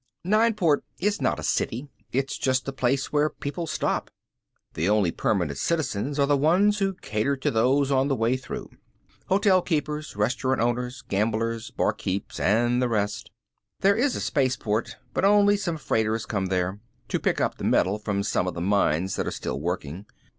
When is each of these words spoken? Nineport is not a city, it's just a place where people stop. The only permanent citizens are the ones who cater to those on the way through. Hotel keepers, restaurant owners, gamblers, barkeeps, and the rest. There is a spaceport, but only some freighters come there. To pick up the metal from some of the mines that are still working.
Nineport 0.23 0.83
is 0.97 1.21
not 1.21 1.39
a 1.39 1.43
city, 1.43 1.87
it's 2.11 2.35
just 2.35 2.67
a 2.67 2.71
place 2.73 3.13
where 3.13 3.29
people 3.29 3.67
stop. 3.67 4.09
The 4.73 4.89
only 4.89 5.11
permanent 5.11 5.59
citizens 5.59 6.17
are 6.17 6.25
the 6.25 6.35
ones 6.35 6.79
who 6.79 6.95
cater 7.01 7.37
to 7.37 7.51
those 7.51 7.91
on 7.91 8.07
the 8.07 8.15
way 8.15 8.35
through. 8.35 8.71
Hotel 9.27 9.61
keepers, 9.61 10.15
restaurant 10.15 10.59
owners, 10.59 11.03
gamblers, 11.03 11.69
barkeeps, 11.69 12.39
and 12.39 12.81
the 12.81 12.89
rest. 12.89 13.29
There 13.81 13.95
is 13.95 14.15
a 14.15 14.21
spaceport, 14.21 14.97
but 15.13 15.23
only 15.23 15.55
some 15.55 15.77
freighters 15.77 16.25
come 16.25 16.47
there. 16.47 16.79
To 17.09 17.19
pick 17.19 17.39
up 17.39 17.59
the 17.59 17.63
metal 17.63 17.99
from 17.99 18.23
some 18.23 18.47
of 18.47 18.55
the 18.55 18.59
mines 18.59 19.17
that 19.17 19.27
are 19.27 19.29
still 19.29 19.59
working. 19.59 20.07